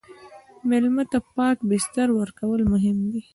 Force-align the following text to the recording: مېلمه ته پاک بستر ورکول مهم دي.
مېلمه 0.69 1.03
ته 1.11 1.17
پاک 1.35 1.57
بستر 1.69 2.07
ورکول 2.19 2.61
مهم 2.73 2.97
دي. 3.11 3.21